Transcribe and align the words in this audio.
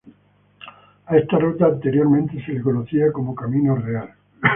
A 1.05 1.15
esta 1.15 1.37
ruta 1.37 1.67
anteriormente 1.67 2.43
se 2.43 2.53
le 2.53 2.61
conocía 2.63 3.11
como 3.11 3.35
"Camino 3.35 3.75
Real". 3.75 4.11